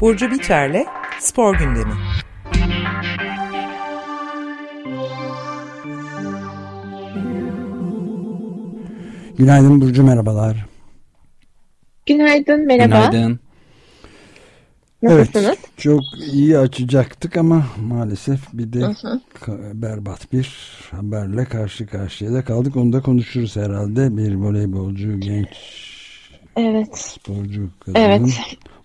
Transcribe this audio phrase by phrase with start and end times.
[0.00, 0.86] Burcu Biterle
[1.20, 1.92] Spor Gündemi.
[9.38, 10.66] Günaydın Burcu merhabalar.
[12.06, 13.06] Günaydın merhaba.
[13.10, 13.40] Günaydın.
[15.02, 15.44] Nasılsınız?
[15.46, 16.02] Evet çok
[16.32, 18.80] iyi açacaktık ama maalesef bir de
[19.74, 20.56] berbat bir
[20.90, 22.76] haberle karşı karşıya da kaldık.
[22.76, 24.16] Onu da konuşuruz herhalde.
[24.16, 25.48] Bir voleybolcu genç
[26.56, 26.98] evet.
[26.98, 28.22] sporcu kadının evet.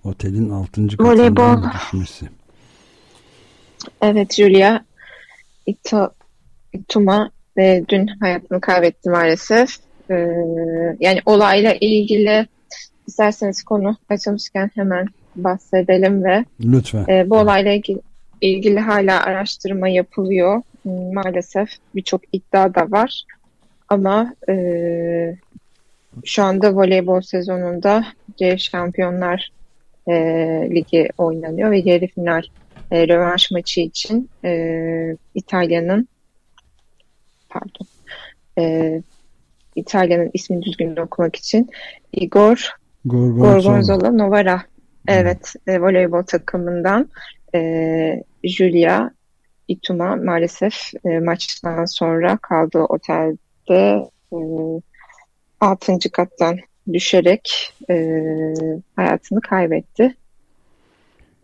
[0.04, 0.98] otelin 6.
[0.98, 2.30] katından düşmesi.
[4.02, 4.80] Evet Julia
[5.66, 6.10] Ito,
[6.74, 9.70] Ituma ve dün hayatını kaybetti maalesef.
[10.12, 10.16] Ee,
[11.00, 12.48] yani olayla ilgili
[13.08, 17.06] isterseniz konu açılmışken hemen bahsedelim ve Lütfen.
[17.10, 18.00] E, bu olayla ilgili,
[18.42, 20.62] ilgili hala araştırma yapılıyor.
[21.14, 23.24] Maalesef birçok iddia da var.
[23.90, 24.56] Ama e,
[26.26, 28.06] şu anda voleybol sezonunda
[28.38, 29.52] C Şampiyonlar
[30.08, 30.14] e,
[30.72, 32.42] Ligi oynanıyor ve yarı final
[32.92, 36.08] e, rövanş maçı için e, İtalya'nın
[37.50, 37.88] pardon
[38.58, 39.02] e,
[39.76, 41.70] İtalya'nın ismini düzgün okumak için
[42.14, 42.72] Igor
[43.06, 44.62] Gorgonzola, Novara.
[45.08, 47.10] Evet, e, voleybol takımından
[47.56, 49.10] e, Julia
[49.68, 54.38] Ituma maalesef e, maçtan sonra kaldığı otelde e,
[55.62, 55.98] 6.
[56.12, 56.60] kattan
[56.94, 57.96] düşerek e,
[58.96, 60.16] hayatını kaybetti.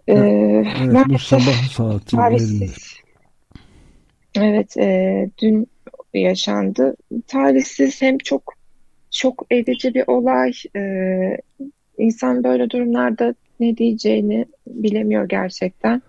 [0.08, 2.16] E, evet, bu sabah saati
[4.36, 5.68] Evet, e, dün
[6.14, 6.96] yaşandı.
[7.28, 8.54] Talihsiz hem çok
[9.12, 10.52] çok edici bir olay.
[10.76, 10.82] E,
[11.98, 16.02] insan böyle durumlarda ne diyeceğini bilemiyor gerçekten.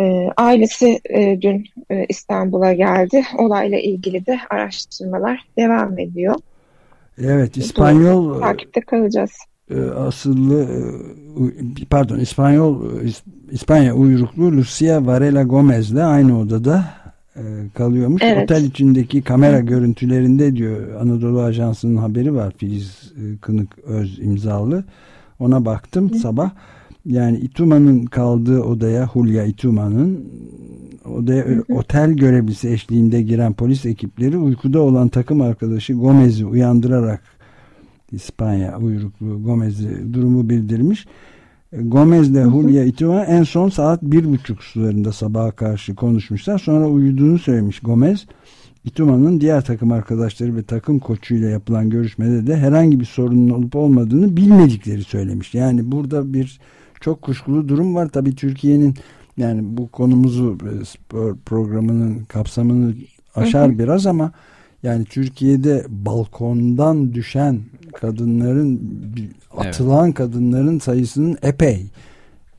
[0.00, 3.24] E, ailesi e, dün e, İstanbul'a geldi.
[3.38, 6.34] Olayla ilgili de araştırmalar devam ediyor.
[7.22, 9.30] Evet, İspanyol Dur, takipte kalacağız.
[9.70, 12.84] E, asıllı e, pardon İspanyol
[13.50, 16.84] İspanya uyruklu Lucia Varela Gomez de aynı odada
[17.36, 17.42] e,
[17.74, 18.22] kalıyormuş.
[18.24, 18.44] Evet.
[18.44, 22.52] Otel içindeki kamera görüntülerinde diyor Anadolu Ajansı'nın haberi var.
[22.56, 24.84] Filiz Kınık Öz imzalı.
[25.38, 26.18] Ona baktım Hı.
[26.18, 26.50] sabah.
[27.08, 30.24] Yani Ituma'nın kaldığı odaya Hulya Ituma'nın
[31.04, 31.64] odaya Hı.
[31.68, 37.22] otel görevlisi eşliğinde giren polis ekipleri uykuda olan takım arkadaşı Gomez'i uyandırarak
[38.12, 41.06] İspanya uyruklu Gomez'i durumu bildirmiş.
[41.72, 46.58] Gomez ile Hulya Ituma en son saat bir buçuk sularında sabaha karşı konuşmuşlar.
[46.58, 48.26] Sonra uyuduğunu söylemiş Gomez.
[48.84, 54.36] Ituma'nın diğer takım arkadaşları ve takım koçuyla yapılan görüşmede de herhangi bir sorunun olup olmadığını
[54.36, 55.54] bilmedikleri söylemiş.
[55.54, 56.60] Yani burada bir
[57.00, 58.08] çok kuşkulu durum var.
[58.08, 58.94] Tabii Türkiye'nin
[59.36, 62.94] yani bu konumuzu e, spor programının kapsamını
[63.34, 63.78] aşar hı hı.
[63.78, 64.32] biraz ama
[64.82, 67.60] yani Türkiye'de balkondan düşen
[67.94, 68.80] kadınların
[69.56, 70.14] atılan evet.
[70.14, 71.86] kadınların sayısının epey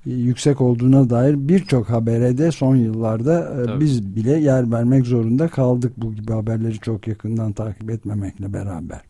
[0.05, 3.81] yüksek olduğuna dair birçok habere de son yıllarda e, Tabii.
[3.81, 9.01] biz bile yer vermek zorunda kaldık bu gibi haberleri çok yakından takip etmemekle beraber.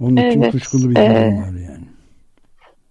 [0.00, 0.36] Onun evet.
[0.36, 1.95] için kuşkulu bir durum ee, var yani.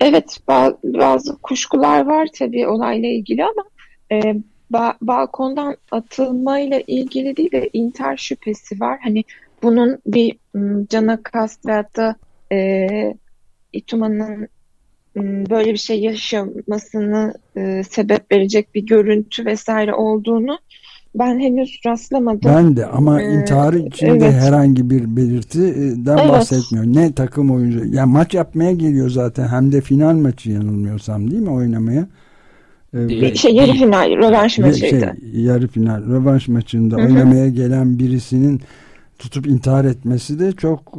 [0.05, 0.39] Evet
[0.83, 3.63] bazı kuşkular var tabii olayla ilgili ama
[4.11, 4.35] e,
[4.69, 8.99] ba balkondan atılmayla ilgili değil de intihar şüphesi var.
[9.03, 9.23] Hani
[9.63, 10.37] bunun bir
[10.89, 12.15] cana kast veyahut da
[12.51, 12.87] e,
[13.73, 14.47] İtuma'nın
[15.49, 20.59] böyle bir şey yaşamasını e, sebep verecek bir görüntü vesaire olduğunu
[21.19, 22.51] ben henüz rastlamadım.
[22.55, 24.33] Ben de ama ee, intiharı içinde evet.
[24.33, 26.29] herhangi bir belirtiden evet.
[26.29, 26.85] bahsetmiyor.
[26.85, 27.79] Ne takım oyuncu.
[27.79, 29.47] Ya yani maç yapmaya geliyor zaten.
[29.47, 32.07] Hem de final maçı yanılmıyorsam değil mi oynamaya?
[32.93, 35.15] Ee, şey yarı final rövanş maçıydı.
[35.21, 37.05] Şey, yarı final rövanş maçında Hı -hı.
[37.05, 38.61] oynamaya gelen birisinin
[39.19, 40.97] tutup intihar etmesi de çok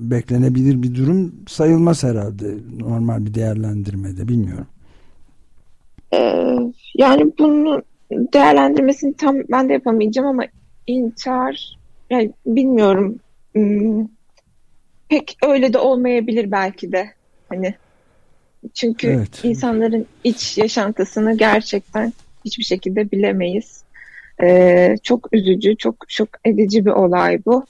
[0.00, 2.44] beklenebilir bir durum sayılmaz herhalde
[2.80, 4.66] normal bir değerlendirmede bilmiyorum.
[6.14, 6.18] Ee,
[6.94, 10.44] yani bunu değerlendirmesini tam ben de yapamayacağım ama
[10.86, 11.78] intihar
[12.10, 13.18] yani bilmiyorum
[13.52, 14.06] hmm,
[15.08, 17.10] pek öyle de olmayabilir belki de
[17.48, 17.74] hani
[18.74, 19.44] çünkü evet.
[19.44, 22.12] insanların iç yaşantısını gerçekten
[22.44, 23.82] hiçbir şekilde bilemeyiz.
[24.42, 27.66] Ee, çok üzücü, çok şok edici bir olay bu.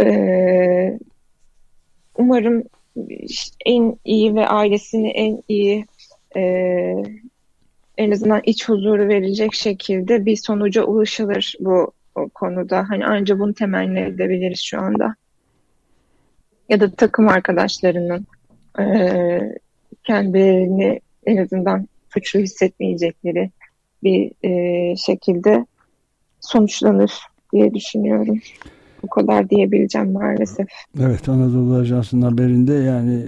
[0.00, 0.98] Ee,
[2.18, 2.62] umarım
[3.66, 5.86] en iyi ve ailesini en iyi
[6.36, 6.42] e,
[7.98, 11.92] en azından iç huzuru verecek şekilde bir sonuca ulaşılır bu
[12.34, 12.88] konuda.
[12.88, 15.14] Hani ancak bunu temenni edebiliriz şu anda.
[16.68, 18.26] Ya da takım arkadaşlarının
[18.78, 18.84] e,
[20.04, 23.50] kendilerini en azından suçlu hissetmeyecekleri
[24.02, 25.66] bir e, şekilde
[26.40, 27.12] sonuçlanır
[27.52, 28.40] diye düşünüyorum.
[29.06, 30.66] Bu kadar diyebileceğim maalesef.
[31.00, 33.24] Evet Anadolu Ajansı'nın haberinde yani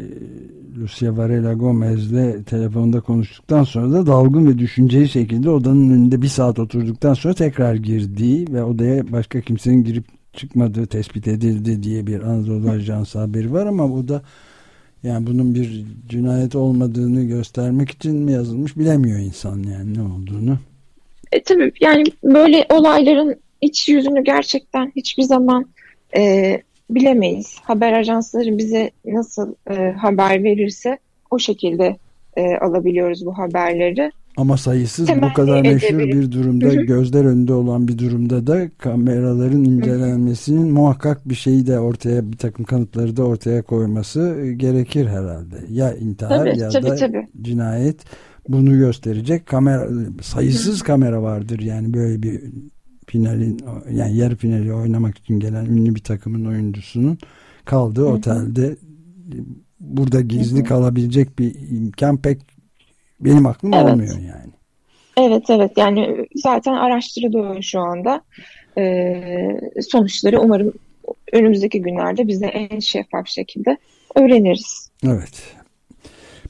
[0.79, 6.59] Lucia Varela Gomez'le telefonda konuştuktan sonra da dalgın ve düşünceli şekilde odanın önünde bir saat
[6.59, 12.71] oturduktan sonra tekrar girdiği ve odaya başka kimsenin girip çıkmadığı tespit edildi diye bir Anadolu
[12.71, 14.23] Ajansı haberi var ama bu da
[15.03, 20.59] yani bunun bir cinayet olmadığını göstermek için mi yazılmış bilemiyor insan yani ne olduğunu.
[21.33, 25.67] E, tabii yani böyle olayların iç yüzünü gerçekten hiçbir zaman
[26.17, 27.57] e, bilemeyiz.
[27.63, 30.99] Haber ajansları bize nasıl e, haber verirse
[31.31, 31.97] o şekilde
[32.37, 34.13] e, alabiliyoruz bu haberleri.
[34.37, 36.83] Ama sayısız Temenni bu kadar meşhur bir durumda hı hı.
[36.83, 40.73] gözler önünde olan bir durumda da kameraların incelenmesinin hı hı.
[40.73, 45.57] muhakkak bir şeyi de ortaya bir takım kanıtları da ortaya koyması gerekir herhalde.
[45.71, 47.29] Ya intihar tabii, ya tabii, da tabii.
[47.43, 48.01] cinayet
[48.49, 49.89] bunu gösterecek kamera
[50.23, 50.85] sayısız hı.
[50.85, 52.41] kamera vardır yani böyle bir
[53.09, 53.61] finalin
[53.93, 57.19] yani yarı finali oynamak için gelen ünlü bir takımın oyuncusunun
[57.65, 58.13] kaldığı hı hı.
[58.13, 58.77] otelde
[59.81, 60.65] burada gizli hı hı.
[60.65, 62.39] kalabilecek bir imkan pek
[63.21, 63.85] benim aklım evet.
[63.85, 64.53] olmuyor yani.
[65.17, 68.23] Evet evet yani zaten araştırılıyor şu anda.
[68.79, 70.73] Ee, sonuçları umarım
[71.33, 73.77] önümüzdeki günlerde biz de en şeffaf şekilde
[74.15, 74.91] öğreniriz.
[75.07, 75.57] Evet.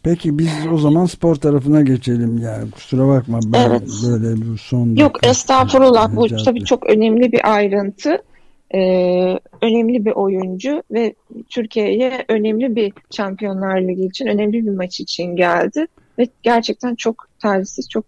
[0.09, 2.39] Peki biz o zaman spor tarafına geçelim.
[2.39, 3.83] Yani kusura bakma ben evet.
[4.07, 4.97] böyle bir son...
[4.97, 8.23] Yok estağfurullah bu tabii çok önemli bir ayrıntı.
[8.75, 11.15] Ee, önemli bir oyuncu ve
[11.49, 15.87] Türkiye'ye önemli bir Şampiyonlar Ligi için önemli bir maç için geldi.
[16.19, 18.05] Ve gerçekten çok talihsiz, çok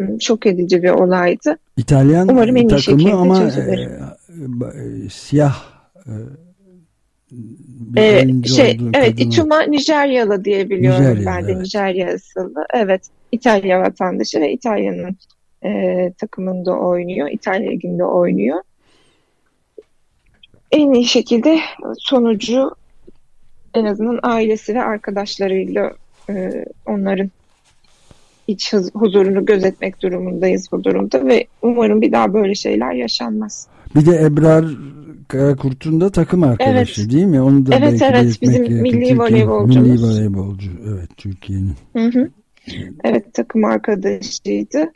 [0.00, 1.58] ıı, şok edici bir olaydı.
[1.76, 3.48] İtalyan Umarım en takımı ama e,
[5.04, 5.56] e, siyah
[6.06, 6.12] e,
[7.96, 8.26] ee,
[8.56, 9.20] şey evet.
[9.20, 11.62] Ichuma Nijeryalı diye biliyorum Nijerya, ben de evet.
[11.62, 12.66] Nijerya asıllı.
[12.74, 13.02] Evet
[13.32, 15.16] İtalya vatandaşı ve İtalya'nın
[15.64, 17.28] e, takımında oynuyor.
[17.30, 18.60] İtalya liginde oynuyor.
[20.70, 21.60] En iyi şekilde
[21.98, 22.70] sonucu
[23.74, 25.92] en azından ailesi ve arkadaşlarıyla
[26.30, 27.30] e, onların
[28.46, 33.68] iç huzurunu gözetmek durumundayız bu durumda ve umarım bir daha böyle şeyler yaşanmaz.
[33.94, 34.64] Bir de Ebrar
[35.28, 37.12] Karakurt'un da takım arkadaşı evet.
[37.12, 37.40] değil mi?
[37.40, 38.80] Onu da evet evet bizim gerekir.
[38.80, 39.90] milli Türkiye, voleybolcumuz.
[39.90, 41.74] Milli voleybolcu evet Türkiye'nin.
[43.04, 44.92] Evet takım arkadaşıydı.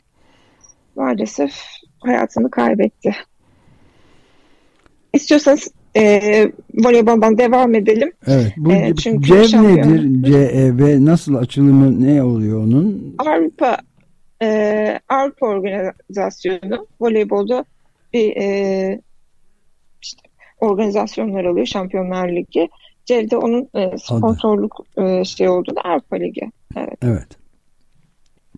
[0.95, 1.53] Maalesef
[1.99, 3.15] hayatını kaybetti.
[5.13, 8.11] İstiyorsanız e, voleyboldan devam edelim.
[8.27, 8.53] Evet.
[8.57, 9.77] Bu e, çünkü CEV şampiyon...
[9.77, 10.23] nedir?
[10.23, 13.15] CEV nasıl açılımı ne oluyor onun?
[13.17, 13.77] Avrupa
[14.41, 17.65] e, Avrupa Organizasyonu voleybolda
[18.13, 19.01] bir e,
[20.01, 20.21] işte,
[20.59, 22.69] organizasyonlar alıyor Şampiyonlar Ligi.
[23.05, 26.51] CEV'de onun e, sponsorluk e, şey olduğu da Avrupa Ligi.
[26.77, 26.97] Evet.
[27.01, 27.27] Evet.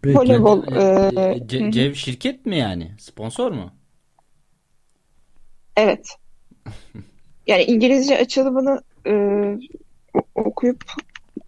[0.02, 0.18] Peki.
[0.18, 0.64] Voleybol.
[0.68, 2.92] E, e, CEV şirket mi yani?
[3.00, 3.72] Sponsor mu?
[5.78, 6.08] Evet.
[7.48, 9.14] yani İngilizce açılımını e,
[10.36, 10.84] okuyup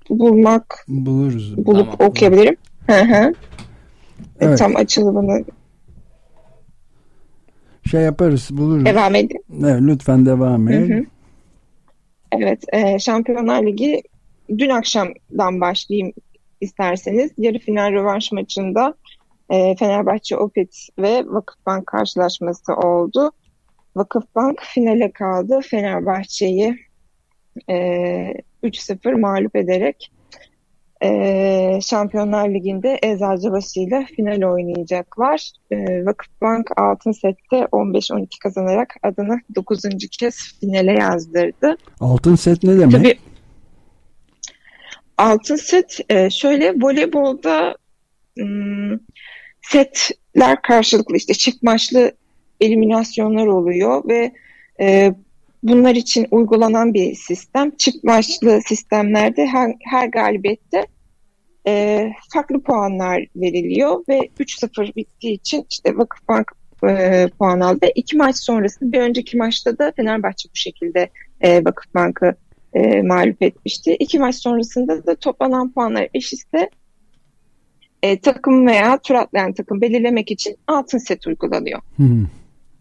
[0.09, 1.57] bulmak buluruz.
[1.57, 2.09] Bulup tamam.
[2.12, 2.56] okuyabilirim.
[2.88, 3.33] Hı hı.
[4.39, 4.59] Evet.
[4.59, 5.45] Tam açılımını
[7.87, 8.85] şey yaparız buluruz.
[8.85, 9.43] Devam edin.
[9.63, 10.67] Evet, lütfen devam.
[10.67, 11.05] Hı hı.
[12.31, 14.03] Evet, e, Şampiyonlar Ligi
[14.57, 16.13] dün akşamdan başlayayım
[16.61, 17.31] isterseniz.
[17.37, 18.93] Yarı final rövanş maçında
[19.49, 23.31] e, Fenerbahçe Opet ve Vakıfbank karşılaşması oldu.
[23.95, 25.59] Vakıfbank finale kaldı.
[25.61, 26.75] Fenerbahçe'yi
[27.69, 27.73] e,
[28.63, 30.11] 3-0 mağlup ederek
[31.04, 35.51] e, Şampiyonlar Ligi'nde Eczacıbaşı ile final oynayacaklar.
[35.71, 39.81] E, Vakıfbank altın sette 15-12 kazanarak adını 9.
[40.19, 41.77] kez finale yazdırdı.
[41.99, 42.92] Altın set ne demek?
[42.92, 43.18] Tabii,
[45.18, 47.75] altın set e, şöyle voleybolda
[48.39, 48.99] ım,
[49.61, 52.11] setler karşılıklı işte çift maçlı
[52.61, 54.33] eliminasyonlar oluyor ve
[54.80, 55.13] e,
[55.68, 57.71] bunlar için uygulanan bir sistem.
[57.78, 60.86] Çift maçlı sistemlerde her, her galibiyette
[61.68, 66.52] e, farklı puanlar veriliyor ve 3-0 bittiği için işte Vakıfbank
[66.90, 67.86] e, puan aldı.
[67.95, 71.09] İki maç sonrasında bir önceki maçta da Fenerbahçe bu şekilde
[71.42, 72.36] e, Vakıfbank'ı
[72.74, 73.95] e, mağlup etmişti.
[74.00, 76.69] İki maç sonrasında da toplanan puanlar eşitse
[78.04, 81.80] e, takım veya tur atlayan takım belirlemek için altın set uygulanıyor.
[81.95, 82.26] Hmm.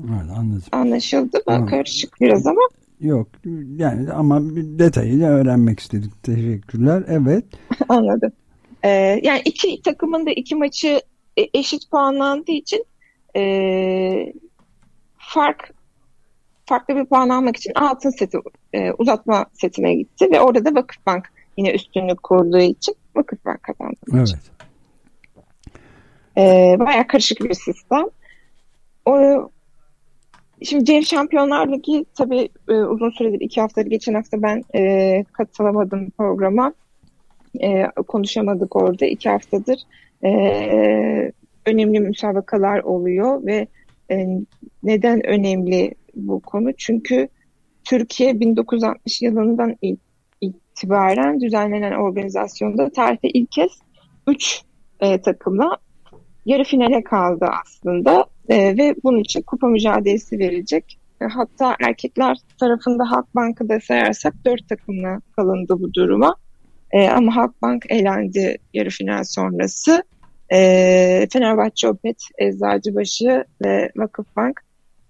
[0.00, 0.62] Evet, anladım.
[0.72, 1.42] Anlaşıldı mı?
[1.46, 1.66] Tamam.
[1.66, 2.60] Karışık biraz ama.
[3.00, 3.28] Yok
[3.76, 6.22] yani ama bir detayıyla öğrenmek istedik.
[6.22, 7.04] Teşekkürler.
[7.08, 7.44] Evet.
[7.88, 8.32] Anladım.
[8.82, 11.00] Ee, yani iki takımın da iki maçı
[11.36, 12.84] e, eşit puanlandığı için
[13.36, 14.32] e,
[15.18, 15.74] fark
[16.66, 18.38] farklı bir puan almak için altın seti
[18.72, 23.96] e, uzatma setine gitti ve orada da Vakıfbank yine üstünlük kurduğu için Vakıfbank kazandı.
[24.12, 24.36] Evet.
[26.36, 28.04] E, bayağı karışık bir sistem.
[29.06, 29.12] O,
[30.62, 36.10] Şimdi Cev Şampiyonlar Ligi tabii e, uzun süredir iki haftadır geçen hafta ben e, katılamadım
[36.10, 36.74] programa.
[37.60, 39.78] E, konuşamadık orada iki haftadır.
[40.24, 40.30] E,
[41.66, 43.66] önemli müsabakalar oluyor ve
[44.10, 44.26] e,
[44.82, 46.72] neden önemli bu konu?
[46.72, 47.28] Çünkü
[47.84, 49.76] Türkiye 1960 yılından
[50.40, 53.70] itibaren düzenlenen organizasyonda tarihte ilk kez
[54.26, 54.62] 3
[55.00, 55.76] e, takımla
[56.46, 60.98] yarı finale kaldı aslında e, ve bunun için kupa mücadelesi verecek.
[61.20, 66.36] E, hatta erkekler tarafında Halkbank'ı sayarsak 4 takımla kalındı bu duruma.
[66.92, 70.04] E, ama Halkbank elendi yarı final sonrası.
[70.52, 74.60] E, Fenerbahçe Opet, Eczacıbaşı ve Vakıfbank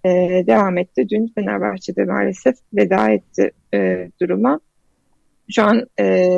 [0.05, 0.11] e,
[0.47, 1.09] devam etti.
[1.09, 4.61] Dün Fenerbahçe'de maalesef veda etti e, duruma.
[5.51, 6.29] Şu an e,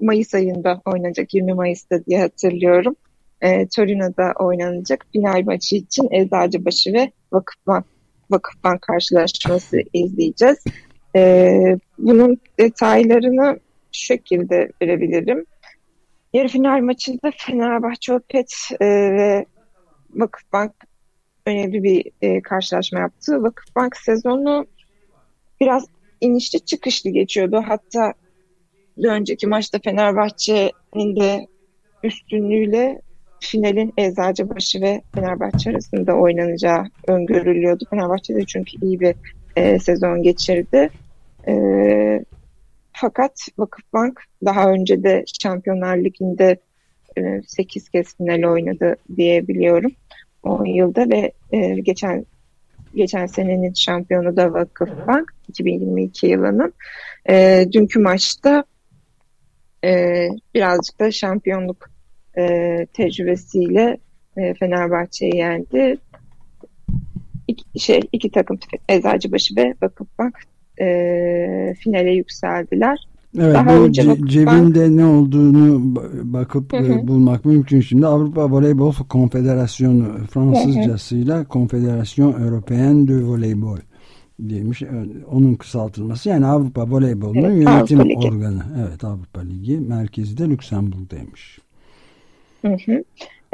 [0.00, 2.96] Mayıs ayında oynanacak 20 Mayıs'ta diye hatırlıyorum.
[3.42, 7.86] E, Torino'da oynanacak final maçı için Eczacıbaşı ve Vakıfbank,
[8.30, 10.58] Vakıfbank karşılaşması izleyeceğiz.
[11.16, 11.52] E,
[11.98, 13.60] bunun detaylarını
[13.92, 15.46] şu şekilde verebilirim.
[16.32, 19.46] Yarı final maçında Fenerbahçe Opet e, ve
[20.14, 20.72] Vakıfbank
[21.46, 23.42] önemli bir e, karşılaşma yaptı.
[23.42, 24.66] Vakıfbank sezonu
[25.60, 25.84] biraz
[26.20, 27.62] inişli çıkışlı geçiyordu.
[27.66, 28.12] Hatta
[29.04, 31.46] önceki maçta Fenerbahçe'nin de
[32.02, 33.02] üstünlüğüyle
[33.42, 37.84] finalin Eczacıbaşı ve Fenerbahçe arasında oynanacağı öngörülüyordu.
[37.90, 39.14] Fenerbahçe de çünkü iyi bir
[39.56, 40.90] e, sezon geçirdi.
[41.48, 41.54] E,
[42.92, 46.56] fakat Vakıfbank daha önce de Şampiyonlar Ligi'nde
[47.18, 49.92] e, 8 kez final oynadı diyebiliyorum.
[50.42, 52.26] 10 yılda ve e, geçen
[52.94, 56.72] geçen senenin şampiyonu da Vakıfbank 2022 yılının.
[57.28, 58.64] E, dünkü maçta
[59.84, 61.91] e, birazcık da şampiyonluk
[62.38, 63.98] e, tecrübesiyle
[64.36, 65.96] e, Fenerbahçe'yi yendi.
[67.48, 68.58] İki, şey, iki takım
[68.88, 70.34] Eczacıbaşı ve Vakıfbank
[70.80, 70.86] e,
[71.78, 72.98] finale yükseldiler.
[73.38, 76.92] Evet Daha bu önce ce- cebinde ne olduğunu bakıp hı hı.
[76.92, 77.80] E, bulmak mümkün.
[77.80, 83.78] Şimdi Avrupa Voleybol Konfederasyonu Fransızcasıyla Konfederasyon Européenne de Voleybol
[84.38, 84.82] demiş.
[85.30, 88.62] Onun kısaltılması yani Avrupa Voleybol'un evet, yönetim Avrupa organı.
[88.88, 91.58] Evet Avrupa Ligi merkezi de Lüksemburg'daymış.
[92.62, 93.04] Hı hı.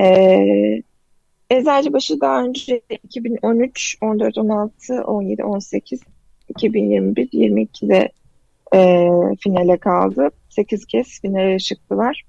[0.01, 0.83] Ee,
[1.51, 6.01] Eczacıbaşı daha önce 2013, 14, 16, 17, 18,
[6.49, 8.13] 2021, 22'de
[8.75, 9.09] e,
[9.41, 10.31] finale kaldı.
[10.49, 12.23] 8 kez finale çıktılar.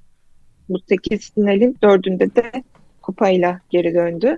[0.69, 2.51] Bu 8 finalin dördünde de
[3.01, 4.37] kupayla geri döndü.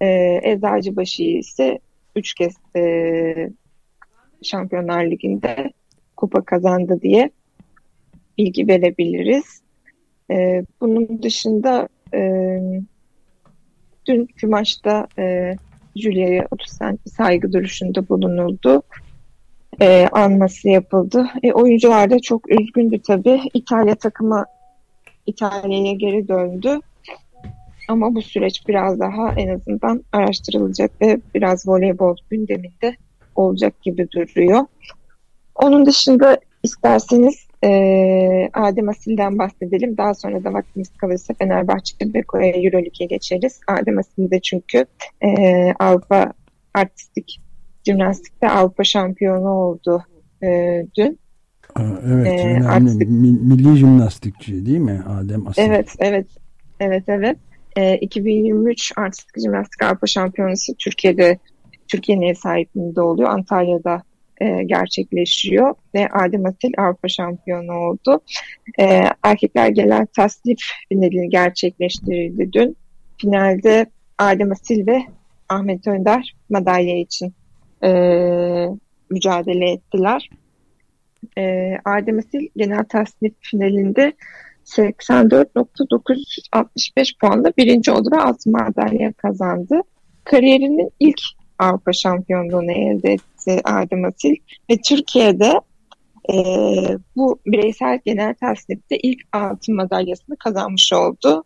[0.00, 1.78] E, Eczacıbaşı ise
[2.16, 3.50] 3 kez e,
[4.42, 5.72] Şampiyonlar Ligi'nde
[6.16, 7.30] kupa kazandı diye
[8.38, 9.59] bilgi verebiliriz.
[10.30, 12.20] E, bunun dışında e,
[14.06, 15.56] dünkü maçta e,
[15.96, 18.82] Julia'ya 30 saygı duruşunda bulunuldu
[19.80, 21.26] e, anması yapıldı.
[21.42, 23.40] E, oyuncular da çok üzgündü tabii.
[23.54, 24.44] İtalya takımı
[25.26, 26.80] İtalya'ya geri döndü.
[27.88, 32.96] Ama bu süreç biraz daha en azından araştırılacak ve biraz voleybol gündeminde
[33.34, 34.66] olacak gibi duruyor.
[35.54, 39.96] Onun dışında isterseniz e, Adem Asil'den bahsedelim.
[39.96, 43.60] Daha sonra da vaktimiz kalırsa Fenerbahçe ve Euroleague'e geçeriz.
[43.68, 44.86] Adem Asil de çünkü
[45.20, 45.28] e,
[45.78, 46.32] Avrupa
[46.74, 47.40] Artistik
[47.86, 50.04] jimnastikte Avrupa şampiyonu oldu
[50.42, 50.48] e,
[50.96, 51.18] dün.
[52.06, 52.68] Evet, ee, önemli.
[52.68, 55.62] Artık, milli jimnastikçi değil mi Adem Asıl?
[55.62, 56.26] Evet, evet.
[56.80, 57.36] Evet, evet.
[57.76, 61.38] E, 2023 Artistik Jimnastik Avrupa Şampiyonası Türkiye'de
[61.88, 63.28] Türkiye'nin ev sahipliğinde oluyor.
[63.28, 64.02] Antalya'da
[64.40, 68.20] e, gerçekleşiyor ve Adem Asil Avrupa şampiyonu oldu.
[68.80, 72.76] E, erkekler gelen tasnif finalini gerçekleştirildi dün.
[73.20, 73.86] Finalde
[74.18, 75.02] Adem Asil ve
[75.48, 77.34] Ahmet Önder madalya için
[77.84, 77.90] e,
[79.10, 80.30] mücadele ettiler.
[81.38, 84.12] E, Adem Asil genel tasnif finalinde
[84.64, 89.80] 84.965 puanla birinci oldu ve altın madalya kazandı.
[90.24, 91.20] Kariyerinin ilk
[91.60, 94.34] Avrupa şampiyonluğunu elde etti Adem Asil
[94.70, 95.52] ve Türkiye'de
[96.32, 96.34] e,
[97.16, 101.44] bu bireysel genel tasnifte ilk altın madalyasını kazanmış oldu.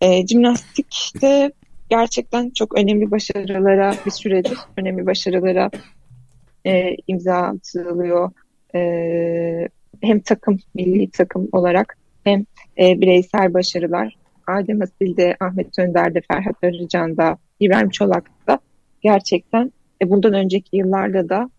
[0.00, 1.52] E, jimnastikte
[1.90, 5.70] gerçekten çok önemli başarılara bir süredir önemli başarılara
[6.66, 8.30] e, imza atılıyor.
[8.74, 8.80] E,
[10.00, 12.44] hem takım, milli takım olarak hem
[12.78, 14.16] e, bireysel başarılar.
[14.46, 18.39] Adem Asil'de, Ahmet Önder'de, Ferhat Arıcan'da, İbrahim Çolak'ta
[19.02, 21.50] gerçekten e, bundan önceki yıllarda da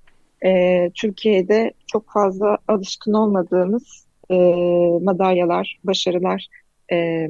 [0.45, 4.36] e, Türkiye'de çok fazla alışkın olmadığımız e,
[5.01, 6.48] madalyalar, başarılar
[6.91, 7.27] e,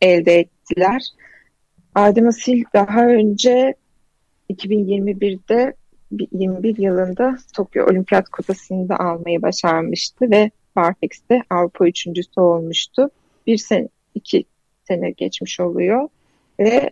[0.00, 1.02] elde ettiler.
[1.94, 3.74] Adem Asil daha önce
[4.50, 5.74] 2021'de
[6.32, 13.10] 21 yılında Tokyo Olimpiyat Kupası'nı da almayı başarmıştı ve Barfix'te Avrupa üçüncüsü olmuştu.
[13.46, 14.44] Bir sene, iki
[14.88, 16.08] sene geçmiş oluyor
[16.60, 16.90] ve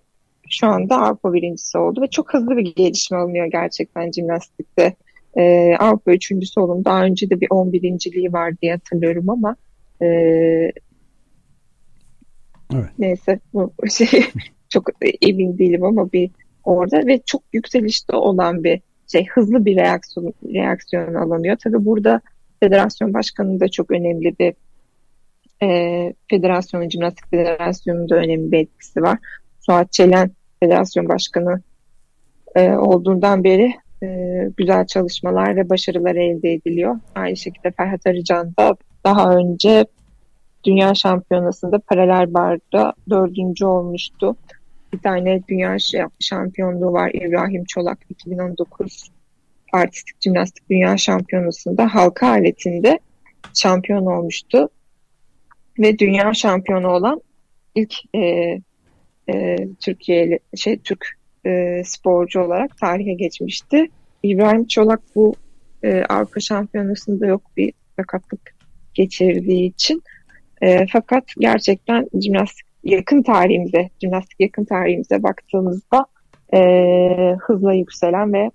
[0.51, 4.95] şu anda Avrupa birincisi oldu ve çok hızlı bir gelişme alınıyor gerçekten jimnastikte.
[5.37, 6.85] Ee, Avrupa üçüncüsü olun.
[6.85, 9.57] Daha önce de bir 11.liği var diye hatırlıyorum ama
[10.03, 10.07] e,
[12.75, 12.91] evet.
[12.99, 14.09] neyse bu şey
[14.69, 14.91] çok
[15.23, 16.31] emin değilim ama bir
[16.65, 18.81] orada ve çok yükselişte olan bir
[19.13, 21.57] şey hızlı bir reaksiyon reaksiyon alınıyor.
[21.65, 22.21] Tabii burada
[22.61, 24.55] federasyon başkanının da çok önemli bir
[25.63, 29.19] e, federasyonun jimnastik federasyonunun da önemli bir etkisi var.
[29.67, 30.31] Suat Çelen
[30.61, 31.63] federasyon başkanı
[32.55, 34.07] e, olduğundan beri e,
[34.57, 36.97] güzel çalışmalar ve başarılar elde ediliyor.
[37.15, 39.87] Aynı şekilde Ferhat Arıcan da daha önce
[40.65, 44.37] Dünya Şampiyonası'nda paralel barda dördüncü olmuştu.
[44.93, 45.77] Bir tane dünya
[46.21, 49.11] şampiyonluğu var İbrahim Çolak 2019
[49.73, 52.99] artistik jimnastik dünya şampiyonasında halka aletinde
[53.55, 54.69] şampiyon olmuştu.
[55.79, 57.21] Ve dünya şampiyonu olan
[57.75, 58.61] ilk e,
[59.33, 61.07] e, Türkiye şey Türk
[61.47, 63.87] e, sporcu olarak tarihe geçmişti.
[64.23, 65.35] İbrahim Çolak bu
[65.83, 68.55] e, Avrupa Şampiyonası'nda yok bir sakatlık
[68.95, 70.03] geçirdiği için.
[70.63, 76.07] E, fakat gerçekten jimnastik yakın tarihimize, jimnastik yakın tarihimize baktığımızda
[76.55, 76.61] e,
[77.41, 78.51] hızla yükselen ve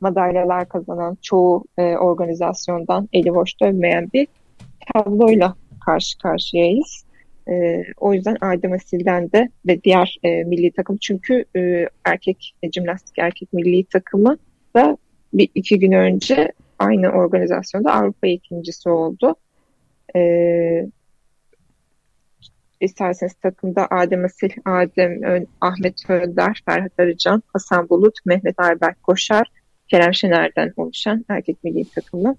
[0.00, 4.26] madalyalar kazanan çoğu e, organizasyondan eli boş dönmeyen bir
[4.92, 5.54] tabloyla
[5.86, 7.04] karşı karşıyayız.
[7.48, 12.72] E, o yüzden Adem Asil'den de ve diğer e, milli takım çünkü e, erkek e,
[12.72, 14.38] jimnastik erkek milli takımı
[14.76, 14.96] da
[15.32, 19.34] bir iki gün önce aynı organizasyonda Avrupa ikincisi oldu.
[20.16, 20.20] E,
[22.80, 29.46] isterseniz takımda Adem Asil, Adem Ön, Ahmet Önder, Ferhat Arıcan, Hasan Bulut, Mehmet Ayberk Koşar,
[29.88, 32.36] Kerem Şener'den oluşan erkek milli takımı.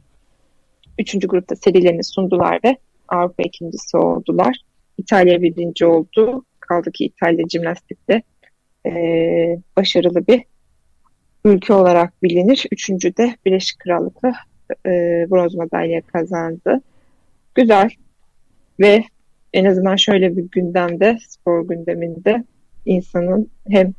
[1.00, 4.56] Üçüncü grupta serilerini sundular ve Avrupa ikincisi oldular.
[4.98, 6.46] İtalya birinci oldu.
[6.60, 8.22] Kaldı ki İtalya jimnastikte
[8.86, 8.92] e,
[9.78, 10.44] başarılı bir
[11.46, 12.66] ülke olarak bilinir.
[12.72, 14.34] Üçüncü de Birleşik Krallık'la
[14.86, 14.90] e,
[15.30, 16.82] bronz madalya kazandı.
[17.56, 17.90] Güzel
[18.80, 19.04] ve
[19.54, 22.44] en azından şöyle bir gündemde, spor gündeminde
[22.86, 23.94] insanın hem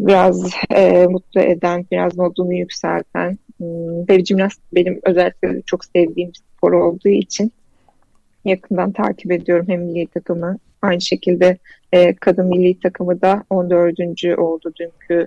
[0.00, 6.72] biraz e, mutlu eden, biraz modunu yükselten hmm, ve jimnastik benim özellikle çok sevdiğim spor
[6.72, 7.52] olduğu için
[8.48, 10.58] yakından takip ediyorum hem milli takımı.
[10.82, 11.58] Aynı şekilde
[11.92, 13.98] e, kadın milli takımı da 14.
[14.38, 15.26] oldu dünkü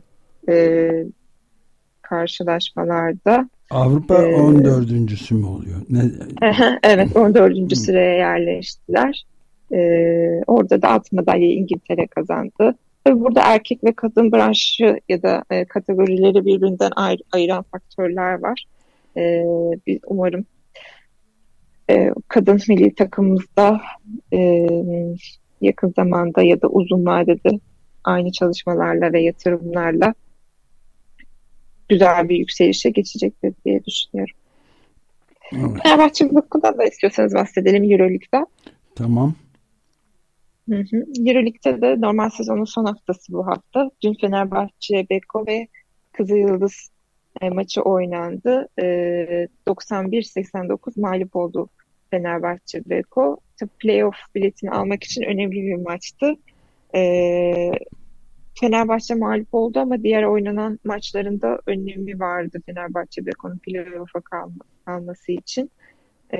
[0.49, 0.89] e,
[2.01, 3.49] karşılaşmalarda.
[3.69, 5.31] Avrupa ee, 14.
[5.31, 5.77] mü oluyor?
[5.89, 5.99] Ne?
[6.83, 7.77] evet 14.
[7.77, 9.25] sıraya yerleştiler.
[9.73, 12.75] Ee, orada da alt madalyayı İngiltere kazandı.
[13.03, 18.65] Tabii burada erkek ve kadın branşı ya da e, kategorileri birbirinden ayr ayıran faktörler var.
[19.17, 19.43] E,
[19.87, 20.45] biz umarım
[21.91, 23.81] e, kadın milli takımımızda
[24.33, 24.67] e,
[25.61, 27.59] yakın zamanda ya da uzun vadede
[28.03, 30.13] aynı çalışmalarla ve yatırımlarla
[31.89, 34.35] güzel bir yükselişe geçecektir diye düşünüyorum.
[35.51, 35.83] Evet.
[35.83, 38.47] Fenerbahçe hakkında da istiyorsanız bahsedelim Euroleague'da.
[38.95, 39.35] Tamam.
[40.69, 41.05] Hı hı.
[41.19, 43.91] Euroleague'de de normal sezonun son haftası bu hafta.
[44.03, 45.67] Dün Fenerbahçe, Beko ve
[46.11, 46.89] Kızılyıldız
[47.41, 48.67] e, maçı oynandı.
[48.81, 48.85] E,
[49.67, 51.69] 91-89 mağlup oldu
[52.11, 53.37] Fenerbahçe Beko.
[53.79, 56.33] Playoff biletini almak için önemli bir maçtı.
[56.95, 57.71] E,
[58.59, 65.71] Fenerbahçe mağlup oldu ama diğer oynanan maçlarında önemi vardı Fenerbahçe Beko'nun playoff'a kalma, kalması için.
[66.33, 66.39] E,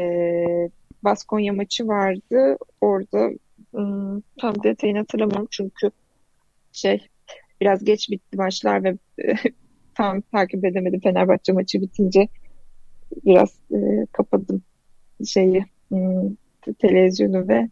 [1.03, 2.57] Baskonya maçı vardı.
[2.81, 3.31] Orada
[3.75, 5.91] ım, tam detayını hatırlamıyorum çünkü
[6.71, 7.07] şey
[7.62, 8.97] biraz geç bitti maçlar ve
[9.95, 12.27] tam takip edemedim Fenerbahçe maçı bitince
[13.25, 14.62] biraz e, kapadım
[15.25, 16.38] şeyi ım,
[16.79, 17.69] televizyonu ve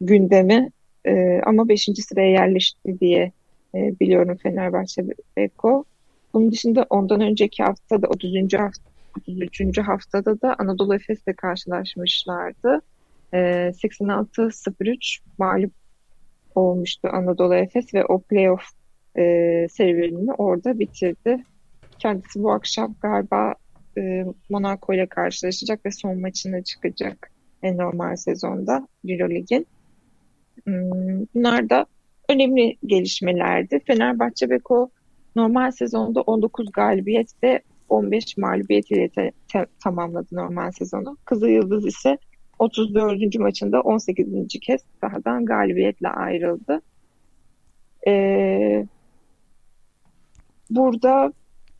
[0.00, 0.70] gündemi
[1.06, 1.88] e, ama 5.
[2.08, 3.32] sıraya yerleşti diye
[3.74, 5.04] e, biliyorum Fenerbahçe
[5.36, 5.84] Beko.
[6.34, 8.54] Bunun dışında ondan önceki haftada 30.
[8.54, 9.78] hafta 33.
[9.78, 12.80] haftada da Anadolu Efes'le karşılaşmışlardı.
[13.32, 15.72] E, 86-03 mağlup
[16.54, 18.62] olmuştu Anadolu Efes ve o playoff
[19.16, 19.22] e,
[19.70, 21.44] serüvenini orada bitirdi.
[21.98, 23.54] Kendisi bu akşam galiba
[23.98, 27.30] e, Monaco ile karşılaşacak ve son maçına çıkacak
[27.62, 29.66] en normal sezonda Eurolig'in.
[30.64, 31.86] Hmm, bunlar da
[32.28, 33.80] önemli gelişmelerdi.
[33.86, 34.90] Fenerbahçe Beko
[35.36, 41.16] normal sezonda 19 galibiyet ve 15 mağlubiyet ile te- te- tamamladı normal sezonu.
[41.24, 42.18] Kızıl Yıldız ise
[42.58, 43.38] 34.
[43.38, 44.58] maçında 18.
[44.60, 46.82] kez sahadan galibiyetle ayrıldı.
[48.06, 48.86] Ee,
[50.70, 51.32] burada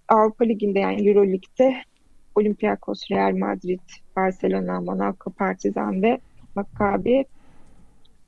[0.09, 1.75] Avrupa Ligi'nde yani Euro Lig'de
[2.40, 3.81] Olympiakos, Real Madrid,
[4.16, 6.20] Barcelona, Monaco, Partizan ve
[6.55, 7.24] Maccabi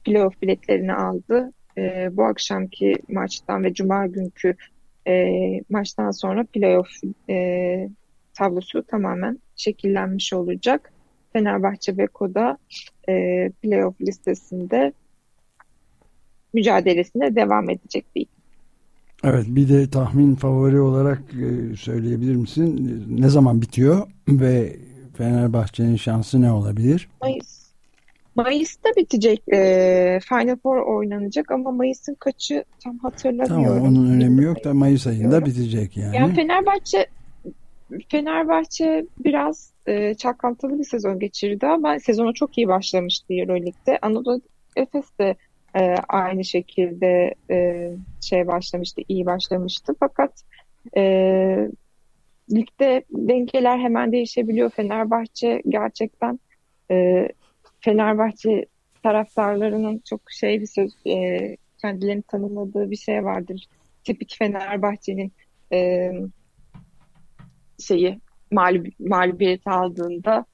[0.05, 1.53] playoff biletlerini aldı.
[1.79, 4.57] E, bu akşamki maçtan ve cuma günkü
[5.09, 5.14] e,
[5.70, 6.88] maçtan sonra playoff
[7.31, 7.88] e,
[8.35, 10.92] tablosu tamamen şekillenmiş olacak.
[11.33, 12.59] Fenerbahçe Beko'da
[13.09, 13.12] e,
[13.62, 14.92] playoff listesinde
[16.53, 18.27] mücadelesine devam edecek bir
[19.24, 23.04] Evet bir de tahmin favori olarak e, söyleyebilir misin?
[23.11, 24.76] Ne zaman bitiyor ve
[25.16, 27.08] Fenerbahçe'nin şansı ne olabilir?
[27.22, 27.62] Mayıs.
[28.37, 29.42] Mayıs'ta bitecek.
[29.52, 33.64] E, Final Four oynanacak ama Mayıs'ın kaçı tam hatırlamıyorum.
[33.64, 36.16] Tamam onun önemi yok da Mayıs ayında bitecek yani.
[36.16, 37.06] Yani Fenerbahçe
[38.08, 43.98] Fenerbahçe biraz e, çalkantılı bir sezon geçirdi ama sezona çok iyi başlamıştı Euroleague'de.
[44.02, 44.40] Anadolu
[44.76, 45.37] Efes de
[45.74, 47.90] e, aynı şekilde e,
[48.22, 49.94] şey başlamıştı, iyi başlamıştı.
[50.00, 50.42] Fakat
[50.96, 51.02] e,
[52.52, 54.70] ligde dengeler hemen değişebiliyor.
[54.70, 56.40] Fenerbahçe gerçekten
[56.90, 57.28] e,
[57.80, 58.66] Fenerbahçe
[59.02, 63.66] taraftarlarının çok şey bir söz e, kendilerini tanımladığı bir şey vardır.
[64.04, 65.32] Tipik Fenerbahçe'nin
[65.72, 66.12] e,
[67.78, 70.46] şeyi mağlub mağlubiyet aldığında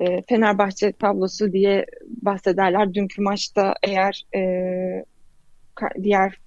[0.00, 1.86] e, Fenerbahçe tablosu diye
[2.22, 2.94] bahsederler.
[2.94, 4.40] Dünkü maçta eğer e,
[6.02, 6.38] diğer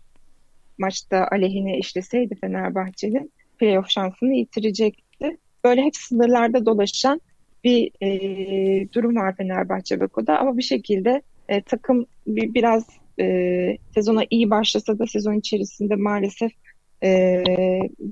[0.78, 5.38] maçta aleyhine işleseydi Fenerbahçe'nin playoff şansını yitirecekti.
[5.63, 7.22] Böyle hep sınırlarda dolaşan
[7.63, 12.88] bir e, durum var Fenerbahçe Beko'da ama bir şekilde e, takım bir, biraz
[13.20, 16.52] e, sezona iyi başlasa da sezon içerisinde maalesef
[17.04, 17.44] e,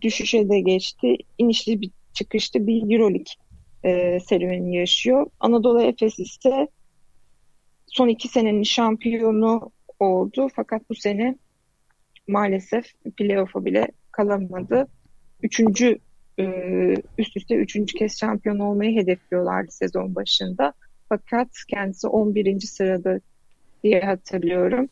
[0.02, 1.18] düşüşe de geçti.
[1.38, 3.34] İnişli bir çıkışlı bir Euroleague
[3.84, 5.28] e, serüveni yaşıyor.
[5.40, 6.68] Anadolu Efes ise
[7.88, 10.48] son iki senenin şampiyonu oldu.
[10.56, 11.36] Fakat bu sene
[12.28, 12.86] maalesef
[13.18, 14.88] playoff'a bile kalamadı.
[15.44, 15.98] Üçüncü
[16.40, 16.46] e,
[17.18, 20.74] üst üste üçüncü kez şampiyon olmayı hedefliyorlardı sezon başında.
[21.10, 22.60] Fakat kendisi 11.
[22.60, 23.20] sırada
[23.84, 24.90] diye hatırlıyorum.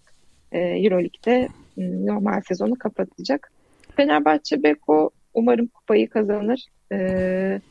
[0.51, 3.51] E, Euroleague'de normal sezonu kapatacak.
[3.95, 6.65] Fenerbahçe Beko umarım kupayı kazanır.
[6.91, 7.61] E,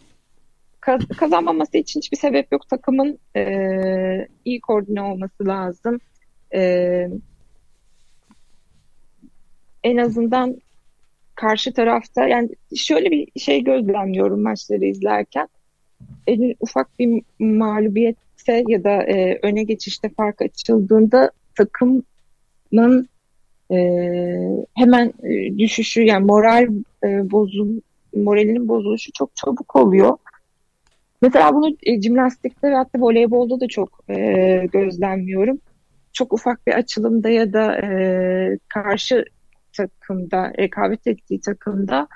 [0.81, 2.69] kaz kazanmaması için hiçbir sebep yok.
[2.69, 3.43] Takımın e,
[4.45, 5.99] iyi koordine olması lazım.
[6.55, 7.09] E,
[9.85, 10.57] en azından
[11.35, 15.49] karşı tarafta yani şöyle bir şey gözlemliyorum maçları izlerken.
[16.27, 23.09] En ufak bir mağlubiyette ya da e, öne geçişte fark açıldığında takımın
[23.71, 23.77] e,
[24.75, 26.69] hemen e, düşüşü yani moral
[27.05, 27.81] e, bozul
[28.17, 30.17] moralinin bozuluşu çok çabuk oluyor.
[31.23, 35.59] Mesela bunu e, jimnastikte ve hatta voleybolda da çok e, gözlemliyorum.
[36.13, 39.25] Çok ufak bir açılımda ya da e, karşı
[39.73, 42.09] takımda, rekabet ettiği takımda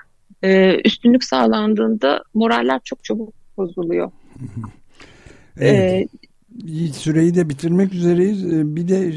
[0.43, 4.11] e, üstünlük sağlandığında moraller çok çabuk bozuluyor.
[5.59, 6.09] Evet.
[6.67, 8.53] Ee, Süreyi de bitirmek üzereyiz.
[8.53, 9.11] E, bir de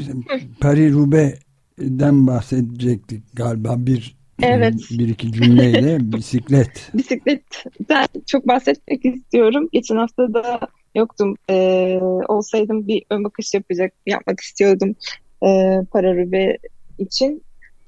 [0.59, 4.75] Paris Roubaix'den bahsedecektik galiba bir Evet.
[4.91, 6.91] Bir iki cümleyle bisiklet.
[6.93, 9.69] Bisikletten çok bahsetmek istiyorum.
[9.71, 10.59] Geçen hafta da
[10.95, 11.35] yoktum.
[11.49, 14.95] Ee, olsaydım bir ön bakış yapacak, yapmak istiyordum
[15.43, 16.57] e, Pararübe
[16.97, 17.43] için.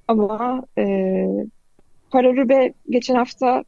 [0.08, 0.86] Ama e,
[2.12, 3.64] Pararübe geçen hafta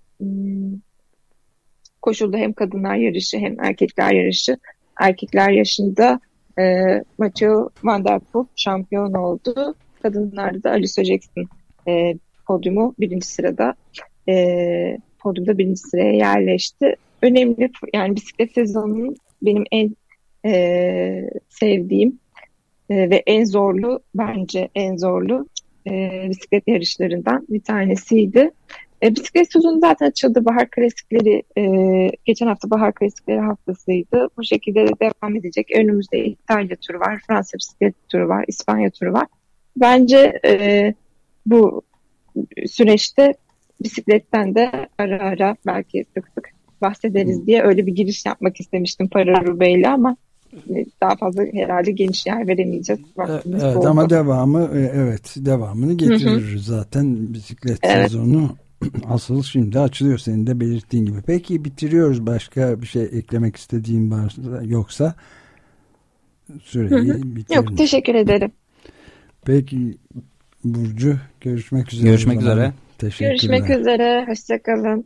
[2.02, 4.58] koşulda hem kadınlar yarışı hem erkekler yarışı.
[5.00, 6.20] Erkekler yaşında
[6.60, 6.64] e,
[7.18, 9.76] Mathieu Van Der Poel şampiyon oldu.
[10.02, 11.48] Kadınlarda da Alice Jackson
[11.88, 12.14] e,
[12.48, 13.76] podyumu birinci sırada
[14.30, 16.96] e, podyumda birinci sıraya yerleşti.
[17.22, 19.96] Önemli yani bisiklet sezonunun benim en
[20.46, 22.20] e, sevdiğim
[22.90, 25.48] e, ve en zorlu bence en zorlu
[25.88, 28.52] e, bisiklet yarışlarından bir tanesiydi.
[29.04, 30.46] E, bisiklet sezonu zaten açıldı.
[30.46, 31.64] Bahar klasikleri e,
[32.26, 34.28] geçen hafta bahar klasikleri haftasıydı.
[34.38, 35.72] Bu şekilde de devam edecek.
[35.76, 39.28] Önümüzde İtalya turu var, Fransa bisiklet turu var, İspanya turu var.
[39.78, 40.94] Bence e,
[41.46, 41.82] bu
[42.68, 43.34] süreçte
[43.84, 46.50] bisikletten de ara ara belki sık sık
[46.82, 50.18] bahsederiz diye öyle bir giriş yapmak istemiştim Pararu Bey'le ama
[51.02, 53.02] daha fazla herhalde geniş yer veremeyeceğiz.
[53.18, 53.88] Vaktimiz evet oldu.
[53.88, 58.12] ama devamı e, evet devamını getiririz zaten bisiklet evet.
[58.12, 58.56] sezonu
[59.10, 61.22] asıl şimdi açılıyor senin de belirttiğin gibi.
[61.28, 65.16] Peki bitiriyoruz başka bir şey eklemek istediğin varsa yoksa
[66.64, 67.66] süreyi bitirelim.
[67.66, 68.52] Yok teşekkür ederim.
[69.46, 69.98] Peki
[70.64, 72.10] Burcu görüşmek üzere.
[72.10, 72.74] Görüşmek üzere.
[72.98, 73.30] Teşekkürler.
[73.30, 74.26] Görüşmek üzere.
[74.28, 75.06] Hoşçakalın.